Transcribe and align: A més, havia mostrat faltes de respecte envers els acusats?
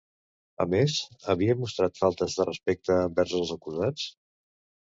A 0.63 0.65
més, 0.71 0.95
havia 1.33 1.57
mostrat 1.59 2.01
faltes 2.05 2.39
de 2.39 2.49
respecte 2.49 2.99
envers 3.05 3.37
els 3.41 3.55
acusats? 3.61 4.09